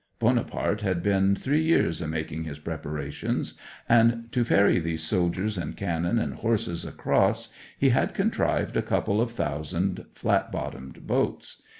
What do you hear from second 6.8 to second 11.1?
across he had contrived a couple of thousand flat bottomed